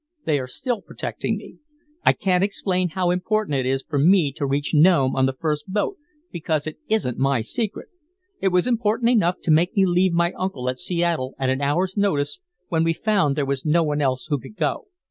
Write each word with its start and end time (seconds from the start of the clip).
They 0.25 0.39
are 0.39 0.47
still 0.47 0.81
protecting 0.81 1.37
me. 1.37 1.57
I 2.03 2.13
can't 2.13 2.43
explain 2.43 2.89
how 2.89 3.11
important 3.11 3.59
it 3.59 3.67
is 3.67 3.83
for 3.87 3.99
me 3.99 4.31
to 4.35 4.47
reach 4.47 4.73
Nome 4.73 5.15
on 5.15 5.27
the 5.27 5.33
first 5.39 5.65
boat, 5.71 5.97
because 6.31 6.65
it 6.65 6.79
isn't 6.87 7.19
my 7.19 7.41
secret. 7.41 7.89
It 8.41 8.47
was 8.47 8.65
important 8.65 9.11
enough 9.11 9.39
to 9.43 9.51
make 9.51 9.75
me 9.77 9.85
leave 9.85 10.13
my 10.13 10.31
uncle 10.31 10.67
at 10.69 10.79
Seattle 10.79 11.35
at 11.37 11.51
an 11.51 11.61
hour's 11.61 11.97
notice 11.97 12.39
when 12.67 12.83
we 12.83 12.93
found 12.93 13.35
there 13.35 13.45
was 13.45 13.63
no 13.63 13.83
one 13.83 14.01
else 14.01 14.25
who 14.27 14.39
could 14.39 14.55
go. 14.57 14.87